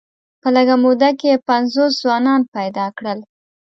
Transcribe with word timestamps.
په 0.41 0.47
لږه 0.55 0.75
موده 0.83 1.09
کې 1.19 1.27
یې 1.31 1.43
پنځوس 1.47 1.91
ځوانان 2.01 2.41
پیدا 2.55 2.85
کړل. 2.97 3.19